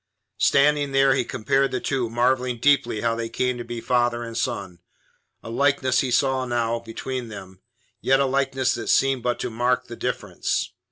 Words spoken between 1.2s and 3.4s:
compared the two, marvelling deeply how they